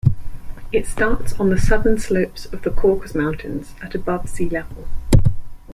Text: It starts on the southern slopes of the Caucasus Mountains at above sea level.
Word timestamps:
It 0.71 0.87
starts 0.87 1.39
on 1.39 1.51
the 1.51 1.59
southern 1.59 1.99
slopes 1.99 2.47
of 2.47 2.63
the 2.63 2.71
Caucasus 2.71 3.13
Mountains 3.13 3.75
at 3.83 3.93
above 3.93 4.27
sea 4.29 4.49
level. 4.49 4.87